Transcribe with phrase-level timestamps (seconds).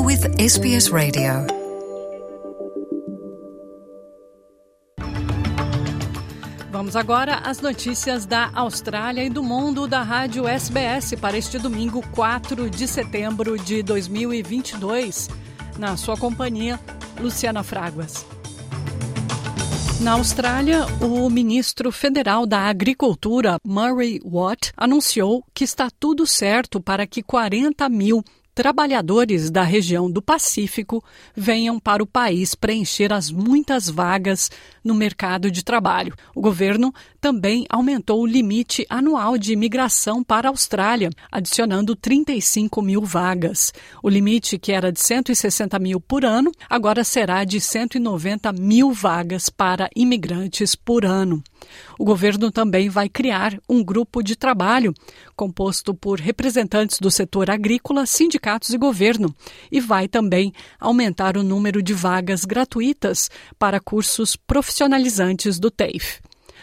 [0.00, 1.46] You're with SBS Radio.
[6.70, 12.02] Vamos agora às notícias da Austrália e do mundo da Rádio SBS para este domingo,
[12.12, 15.28] 4 de setembro de 2022.
[15.78, 16.80] Na sua companhia,
[17.20, 18.24] Luciana Fraguas.
[20.00, 27.06] Na Austrália, o ministro federal da Agricultura, Murray Watt, anunciou que está tudo certo para
[27.06, 31.02] que 40 mil trabalhadores da região do Pacífico
[31.34, 34.50] venham para o país preencher as muitas vagas
[34.84, 36.14] no mercado de trabalho.
[36.34, 43.02] O governo também aumentou o limite anual de imigração para a Austrália, adicionando 35 mil
[43.02, 43.72] vagas.
[44.02, 49.48] O limite, que era de 160 mil por ano, agora será de 190 mil vagas
[49.48, 51.42] para imigrantes por ano.
[51.98, 54.94] O governo também vai criar um grupo de trabalho
[55.36, 59.34] composto por representantes do setor agrícola, sindicatos e governo,
[59.70, 66.20] e vai também aumentar o número de vagas gratuitas para cursos profissionalizantes do TAFE.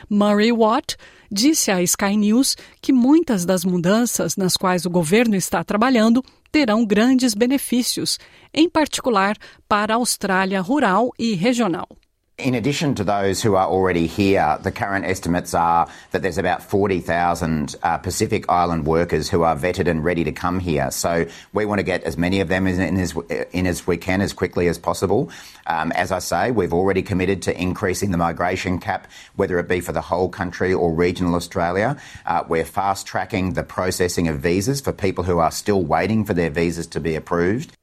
[0.09, 0.95] Murray Watt
[1.31, 6.85] disse à Sky News que muitas das mudanças nas quais o governo está trabalhando terão
[6.85, 8.17] grandes benefícios,
[8.53, 9.35] em particular
[9.67, 11.96] para a Austrália rural e regional.
[12.37, 16.61] In addition to those who are already here, the current estimates are that there's about
[16.61, 20.91] 40,000 uh, Pacific Island workers who are vetted and ready to come here.
[20.91, 23.17] So we want to get as many of them in, in, as,
[23.51, 25.31] in as, we can as quickly as possible.
[25.65, 29.79] Um, as I say, we've already committed to increasing the migration cap, whether it be
[29.79, 31.97] for the whole country or regional Australia.
[32.27, 36.35] Uh, we're fast tracking the processing of visas for people who are still waiting for
[36.35, 37.76] their visas to be approved.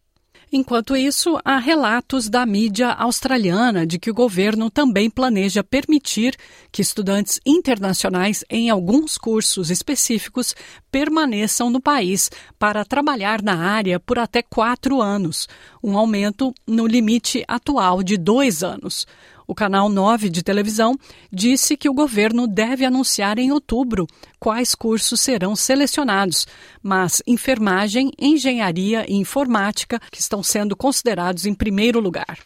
[0.57, 6.37] Enquanto isso, há relatos da mídia australiana de que o governo também planeja permitir
[6.71, 10.55] que estudantes internacionais em alguns cursos específicos
[10.93, 15.49] permaneçam no país para trabalhar na área por até quatro anos,
[15.83, 19.09] um aumento no limite atual de dois anos.
[19.47, 20.97] O canal 9 de televisão
[21.31, 24.07] disse que o governo deve anunciar em outubro
[24.41, 26.47] quais cursos serão selecionados,
[26.83, 32.39] mas enfermagem, engenharia e informática que estão sendo considerados em primeiro lugar.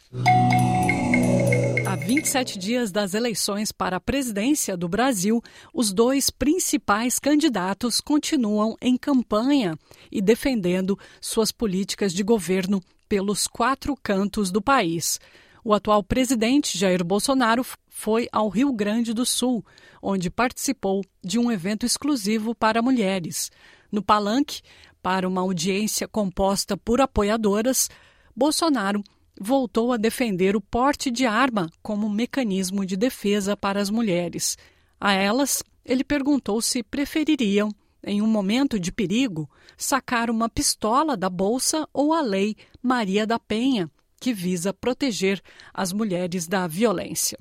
[1.87, 5.43] Há 27 dias das eleições para a presidência do Brasil,
[5.73, 9.75] os dois principais candidatos continuam em campanha
[10.11, 15.19] e defendendo suas políticas de governo pelos quatro cantos do país.
[15.65, 19.65] O atual presidente Jair Bolsonaro foi ao Rio Grande do Sul,
[20.01, 23.51] onde participou de um evento exclusivo para mulheres.
[23.91, 24.63] No palanque,
[25.03, 27.89] para uma audiência composta por apoiadoras,
[28.35, 29.03] Bolsonaro
[29.41, 34.57] voltou a defender o porte de arma como mecanismo de defesa para as mulheres.
[35.01, 37.71] A elas, ele perguntou se prefeririam,
[38.03, 43.39] em um momento de perigo, sacar uma pistola da bolsa ou a lei Maria da
[43.39, 45.41] Penha, que visa proteger
[45.73, 47.39] as mulheres da violência.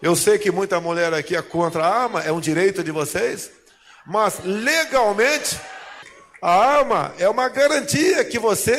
[0.00, 3.50] Eu sei que muita mulher aqui é contra a arma, é um direito de vocês,
[4.06, 5.58] mas legalmente
[6.40, 8.76] a arma é uma garantia que você,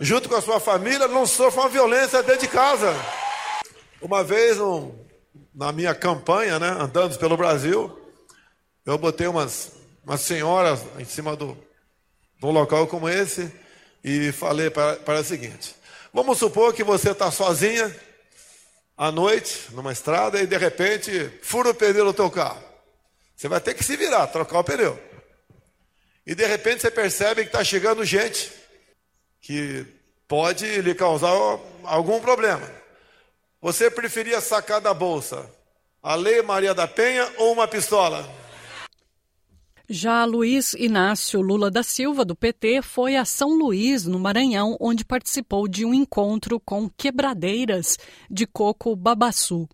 [0.00, 2.94] junto com a sua família, não sofra uma violência dentro de casa.
[4.00, 4.92] Uma vez, um,
[5.54, 7.98] na minha campanha, né, andando pelo Brasil,
[8.86, 9.72] eu botei umas,
[10.04, 11.56] umas senhoras em cima do,
[12.38, 13.52] de um local como esse
[14.02, 15.74] e falei para, para o seguinte:
[16.12, 17.94] Vamos supor que você está sozinha
[18.96, 22.62] à noite, numa estrada, e de repente fura o pneu do teu carro.
[23.36, 24.98] Você vai ter que se virar, trocar o pneu.
[26.26, 28.52] E de repente você percebe que está chegando gente
[29.40, 29.86] que
[30.28, 31.30] pode lhe causar
[31.84, 32.68] algum problema.
[33.60, 35.48] Você preferia sacar da bolsa
[36.02, 38.39] a Lei Maria da Penha ou uma pistola?
[39.92, 45.04] Já Luiz Inácio Lula da Silva, do PT, foi a São Luís, no Maranhão, onde
[45.04, 47.98] participou de um encontro com quebradeiras
[48.30, 49.68] de coco babaçu.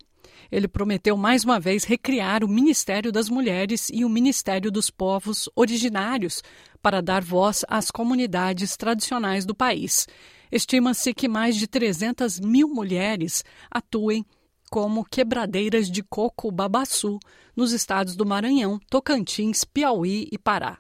[0.50, 5.50] Ele prometeu mais uma vez recriar o Ministério das Mulheres e o Ministério dos Povos
[5.54, 6.42] Originários
[6.80, 10.06] para dar voz às comunidades tradicionais do país.
[10.50, 14.24] Estima-se que mais de 300 mil mulheres atuem
[14.70, 17.18] como quebradeiras de coco babaçu
[17.56, 20.78] nos estados do Maranhão, Tocantins, Piauí e Pará.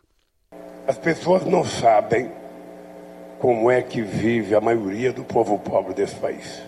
[0.86, 2.30] As pessoas não sabem
[3.38, 6.62] como é que vive a maioria do povo pobre desse país.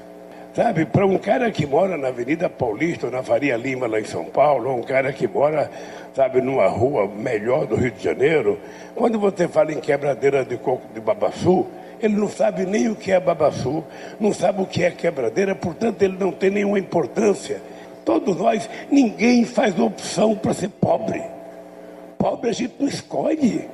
[0.54, 4.04] Sabe, para um cara que mora na Avenida Paulista ou na Faria Lima, lá em
[4.04, 5.70] São Paulo, ou um cara que mora,
[6.14, 8.58] sabe, numa rua melhor do Rio de Janeiro,
[8.94, 11.64] quando você fala em quebradeira de coco de babaçu,
[12.00, 13.84] ele não sabe nem o que é babaçu,
[14.18, 17.60] não sabe o que é quebradeira, portanto ele não tem nenhuma importância.
[18.04, 21.22] Todos nós, ninguém faz opção para ser pobre.
[22.16, 23.68] Pobre a gente não escolhe.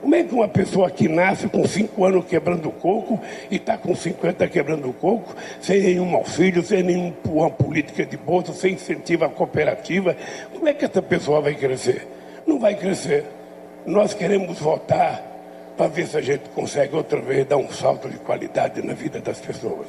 [0.00, 3.94] Como é que uma pessoa que nasce com 5 anos quebrando coco e está com
[3.94, 10.16] 50 quebrando coco, sem nenhum auxílio, sem nenhuma política de bolsa, sem incentivo à cooperativa,
[10.54, 12.08] como é que essa pessoa vai crescer?
[12.46, 13.26] Não vai crescer.
[13.84, 15.29] Nós queremos votar
[15.80, 19.18] para ver se a gente consegue outra vez dar um salto de qualidade na vida
[19.18, 19.88] das pessoas.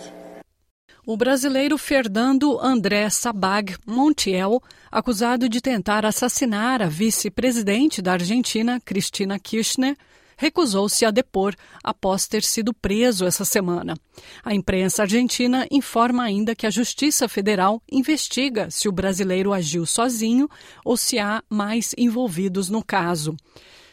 [1.05, 9.37] O brasileiro Fernando André Sabag Montiel, acusado de tentar assassinar a vice-presidente da Argentina, Cristina
[9.37, 9.97] Kirchner,
[10.37, 13.93] recusou-se a depor após ter sido preso essa semana.
[14.45, 20.47] A imprensa argentina informa ainda que a Justiça Federal investiga se o brasileiro agiu sozinho
[20.85, 23.35] ou se há mais envolvidos no caso.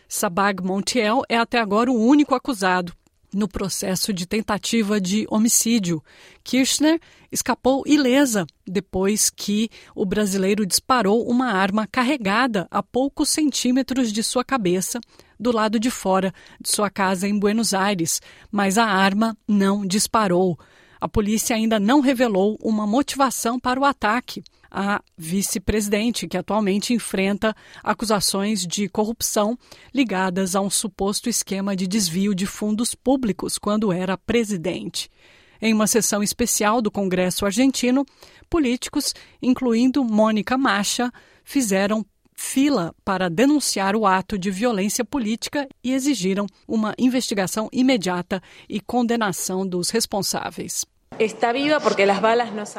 [0.08, 2.94] Sabag Montiel é até agora o único acusado
[3.32, 6.02] no processo de tentativa de homicídio.
[6.42, 6.98] Kirchner
[7.30, 14.42] escapou ilesa depois que o brasileiro disparou uma arma carregada a poucos centímetros de sua
[14.42, 14.98] cabeça
[15.38, 20.58] do lado de fora de sua casa em Buenos Aires, mas a arma não disparou.
[20.98, 24.42] A polícia ainda não revelou uma motivação para o ataque.
[24.70, 29.58] A vice-presidente, que atualmente enfrenta acusações de corrupção
[29.94, 35.10] ligadas a um suposto esquema de desvio de fundos públicos quando era presidente.
[35.60, 38.06] Em uma sessão especial do Congresso argentino,
[38.48, 41.10] políticos, incluindo Mônica Macha,
[41.42, 42.04] fizeram
[42.38, 49.66] fila para denunciar o ato de violência política e exigiram uma investigação imediata e condenação
[49.66, 50.86] dos responsáveis.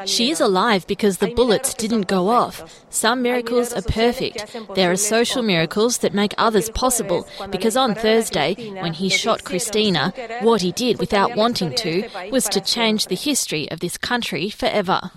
[0.06, 2.84] She is alive because the bullets didn't go off.
[2.88, 4.56] Some miracles are perfect.
[4.74, 10.12] There are social miracles that make others possible because on Thursday, when he shot Christina,
[10.40, 15.10] what he did without wanting to was to change the history of this country forever.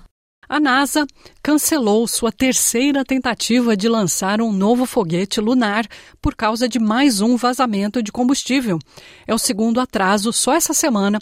[0.49, 1.07] A NASA
[1.41, 5.87] cancelou sua terceira tentativa de lançar um novo foguete lunar
[6.21, 8.77] por causa de mais um vazamento de combustível.
[9.25, 11.17] É o segundo atraso só essa semana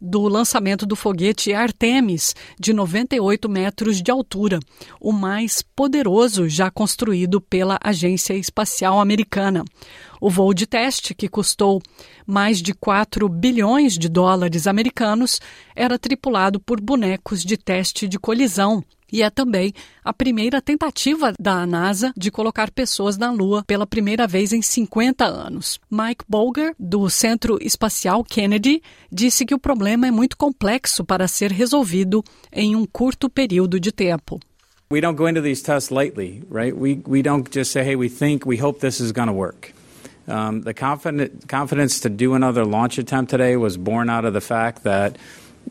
[0.00, 4.60] do lançamento do foguete Artemis, de 98 metros de altura,
[5.00, 9.64] o mais poderoso já construído pela Agência Espacial Americana.
[10.20, 11.82] O voo de teste, que custou
[12.26, 15.40] mais de 4 bilhões de dólares americanos,
[15.76, 18.82] era tripulado por bonecos de teste de colisão
[19.14, 19.72] e é também
[20.04, 25.24] a primeira tentativa da NASA de colocar pessoas na Lua pela primeira vez em 50
[25.24, 25.78] anos.
[25.88, 28.82] Mike Bolger, do Centro Espacial Kennedy,
[29.12, 33.92] disse que o problema é muito complexo para ser resolvido em um curto período de
[33.92, 34.40] tempo.
[34.90, 36.76] We don't go into these tests lightly, right?
[36.76, 39.72] We, we don't just say, hey, we think, we hope this is going to work.
[40.26, 44.82] Um, the confidence to do another launch attempt today was born out of the fact
[44.82, 45.16] that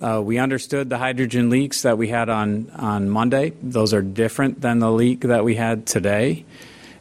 [0.02, 3.54] Uh, we understood the hydrogen leaks that we had on, on Monday.
[3.62, 6.46] Those are different than the leak that we had today.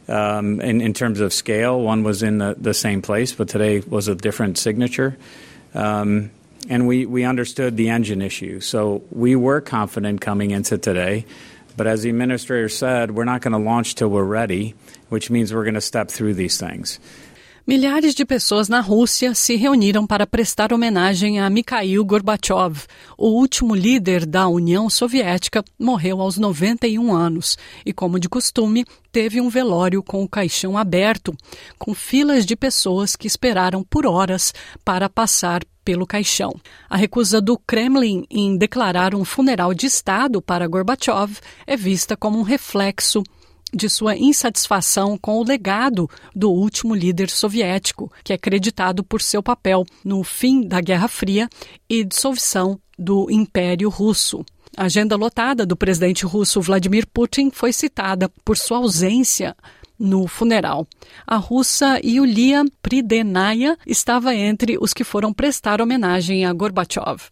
[0.07, 3.79] Um, in, in terms of scale, one was in the, the same place, but today
[3.79, 5.17] was a different signature.
[5.73, 6.31] Um,
[6.69, 8.59] and we, we understood the engine issue.
[8.59, 11.25] So we were confident coming into today.
[11.75, 14.75] But as the administrator said, we're not going to launch till we're ready,
[15.09, 16.99] which means we're going to step through these things.
[17.65, 22.87] Milhares de pessoas na Rússia se reuniram para prestar homenagem a Mikhail Gorbachev.
[23.17, 28.83] O último líder da União Soviética morreu aos 91 anos e, como de costume,
[29.13, 31.33] teve um velório com o caixão aberto,
[31.79, 36.53] com filas de pessoas que esperaram por horas para passar pelo caixão.
[36.89, 42.37] A recusa do Kremlin em declarar um funeral de Estado para Gorbachev é vista como
[42.37, 43.23] um reflexo
[43.73, 49.41] de sua insatisfação com o legado do último líder soviético, que é acreditado por seu
[49.41, 51.49] papel no fim da Guerra Fria
[51.89, 54.45] e dissolução do Império Russo.
[54.75, 59.55] A agenda lotada do presidente russo Vladimir Putin foi citada por sua ausência
[59.99, 60.87] no funeral.
[61.27, 67.29] A russa Yulia Pridenaya estava entre os que foram prestar homenagem a Gorbachev.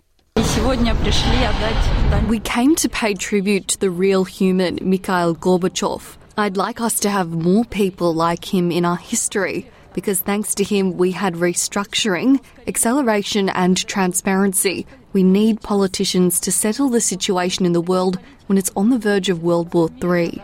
[2.30, 6.21] We came to pay tribute to the real human Mikhail Gorbachev.
[6.42, 10.64] I'd like us to have more people like him in our history because thanks to
[10.64, 14.88] him we had restructuring, acceleration, and transparency.
[15.14, 18.18] We need politicians to settle the situation in the world
[18.48, 20.42] when it's on the verge of World War III.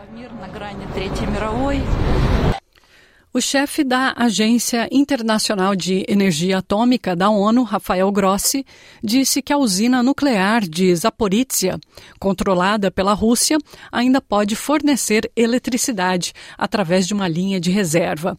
[3.38, 8.66] O chefe da Agência Internacional de Energia Atômica da ONU, Rafael Grossi,
[9.00, 11.78] disse que a usina nuclear de Zaporizhia,
[12.18, 13.56] controlada pela Rússia,
[13.92, 18.34] ainda pode fornecer eletricidade através de uma linha de reserva.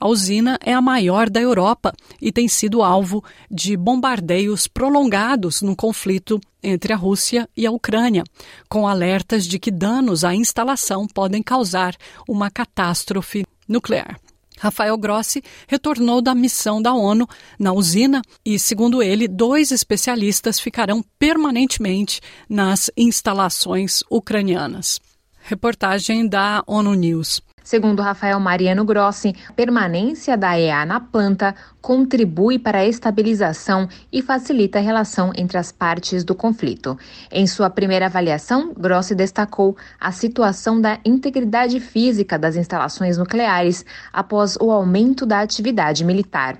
[0.00, 1.92] A usina é a maior da Europa
[2.22, 8.22] e tem sido alvo de bombardeios prolongados no conflito entre a Rússia e a Ucrânia,
[8.68, 11.96] com alertas de que danos à instalação podem causar
[12.28, 14.23] uma catástrofe nuclear.
[14.58, 21.04] Rafael Grossi retornou da missão da ONU na usina e, segundo ele, dois especialistas ficarão
[21.18, 25.00] permanentemente nas instalações ucranianas.
[25.42, 27.42] Reportagem da ONU News.
[27.64, 34.78] Segundo Rafael Mariano Grossi, permanência da EA na planta contribui para a estabilização e facilita
[34.78, 36.98] a relação entre as partes do conflito.
[37.32, 44.56] Em sua primeira avaliação, Grossi destacou a situação da integridade física das instalações nucleares após
[44.60, 46.58] o aumento da atividade militar.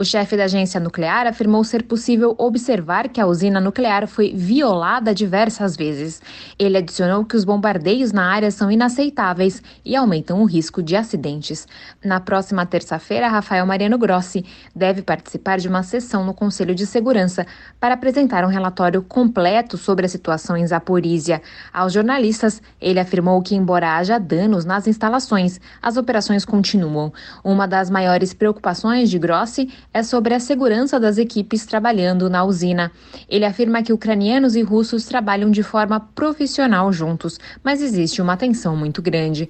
[0.00, 5.14] O chefe da agência nuclear afirmou ser possível observar que a usina nuclear foi violada
[5.14, 6.22] diversas vezes.
[6.58, 11.68] Ele adicionou que os bombardeios na área são inaceitáveis e aumentam o risco de acidentes.
[12.02, 14.42] Na próxima terça-feira, Rafael Mariano Grossi
[14.74, 17.46] deve participar de uma sessão no Conselho de Segurança
[17.78, 21.42] para apresentar um relatório completo sobre a situação em Zaporizhia.
[21.74, 27.12] Aos jornalistas, ele afirmou que, embora haja danos nas instalações, as operações continuam.
[27.44, 32.92] Uma das maiores preocupações de Grossi é sobre a segurança das equipes trabalhando na usina.
[33.28, 38.76] Ele afirma que ucranianos e russos trabalham de forma profissional juntos, mas existe uma tensão
[38.76, 39.48] muito grande.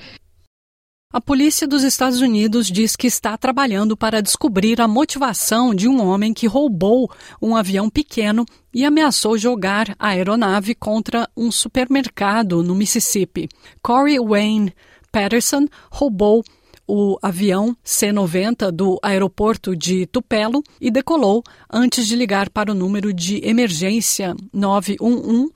[1.12, 6.00] A polícia dos Estados Unidos diz que está trabalhando para descobrir a motivação de um
[6.00, 7.10] homem que roubou
[7.42, 13.48] um avião pequeno e ameaçou jogar a aeronave contra um supermercado no Mississippi.
[13.82, 14.72] Corey Wayne
[15.10, 16.44] Patterson roubou
[16.90, 23.14] o avião C-90 do aeroporto de Tupelo e decolou antes de ligar para o número
[23.14, 25.52] de emergência 911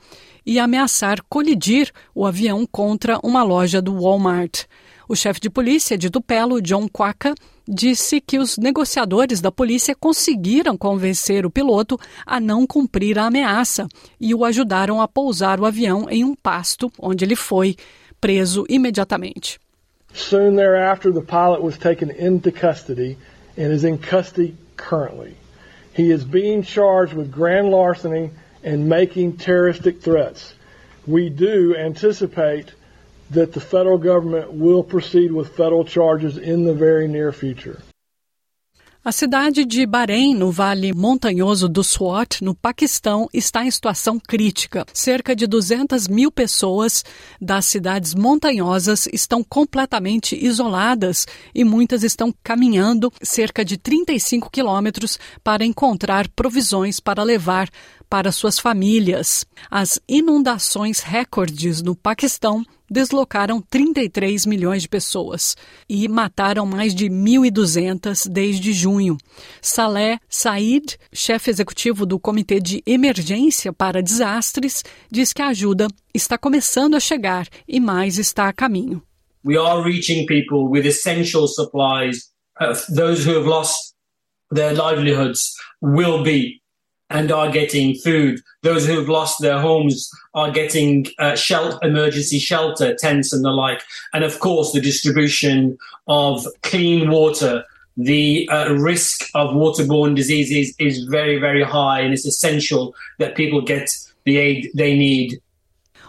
[0.46, 4.66] e ameaçar colidir o avião contra uma loja do Walmart.
[5.08, 7.34] O chefe de polícia de Tupelo, John Quaka,
[7.66, 13.88] disse que os negociadores da polícia conseguiram convencer o piloto a não cumprir a ameaça
[14.20, 17.74] e o ajudaram a pousar o avião em um pasto, onde ele foi
[18.20, 19.63] preso imediatamente.
[20.14, 23.18] Soon thereafter, the pilot was taken into custody
[23.56, 25.36] and is in custody currently.
[25.92, 28.30] He is being charged with grand larceny
[28.62, 30.54] and making terroristic threats.
[31.06, 32.72] We do anticipate
[33.30, 37.82] that the federal government will proceed with federal charges in the very near future.
[39.04, 44.86] A cidade de Bahrein, no vale montanhoso do Swat, no Paquistão, está em situação crítica.
[44.94, 47.04] Cerca de 200 mil pessoas
[47.38, 55.66] das cidades montanhosas estão completamente isoladas e muitas estão caminhando cerca de 35 quilômetros para
[55.66, 57.68] encontrar provisões para levar
[58.08, 59.44] para suas famílias.
[59.70, 65.56] As inundações recordes no Paquistão deslocaram 33 milhões de pessoas
[65.88, 69.18] e mataram mais de 1.200 desde junho.
[69.60, 76.38] Saleh Said, chefe executivo do Comitê de Emergência para Desastres, diz que a ajuda está
[76.38, 79.02] começando a chegar e mais está a caminho.
[79.44, 82.30] We are reaching people with essential supplies.
[82.60, 83.74] Uh, those who have lost
[84.54, 86.62] their livelihoods will be
[87.10, 88.40] and are getting food.
[88.62, 93.50] Those who have lost their homes are getting uh, shelter, emergency shelter, tents, and the
[93.50, 93.82] like.
[94.12, 95.76] And of course, the distribution
[96.08, 97.64] of clean water.
[97.96, 103.60] The uh, risk of waterborne diseases is very, very high, and it's essential that people
[103.60, 105.40] get the aid they need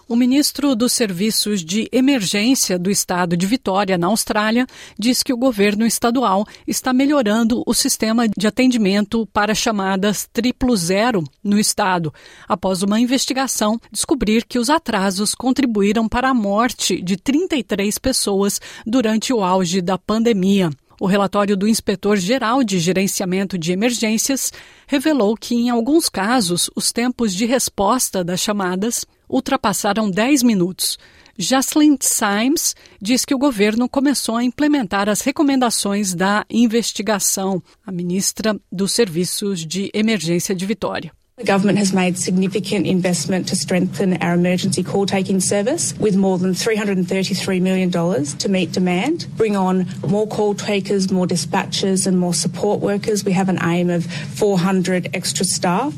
[0.08, 4.68] O ministro dos Serviços de Emergência do estado de Vitória, na Austrália,
[5.00, 11.24] diz que o governo estadual está melhorando o sistema de atendimento para chamadas triplo zero
[11.44, 12.14] no estado,
[12.48, 19.34] após uma investigação descobrir que os atrasos contribuíram para a morte de 33 pessoas durante
[19.34, 20.70] o auge da pandemia.
[21.00, 24.54] O relatório do Inspetor-Geral de Gerenciamento de Emergências
[24.86, 30.98] revelou que, em alguns casos, os tempos de resposta das chamadas ultrapassaram 10 minutos.
[31.38, 37.62] Jocelyn Symes diz que o governo começou a implementar as recomendações da investigação.
[37.86, 41.12] A ministra dos Serviços de Emergência de Vitória.
[41.38, 46.38] The government has made significant investment to strengthen our emergency call taking service with more
[46.38, 52.34] than $333 million to meet demand, bring on more call takers, more dispatchers, and more
[52.34, 53.26] support workers.
[53.26, 55.98] We have an aim of 400 extra staff.